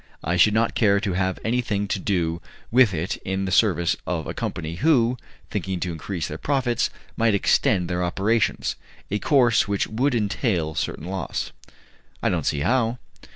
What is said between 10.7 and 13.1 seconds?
certain loss." "I don't see how."